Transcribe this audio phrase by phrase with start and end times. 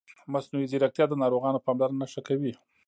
[0.33, 2.53] مصنوعي ځیرکتیا د ناروغانو پاملرنه ښه کوي.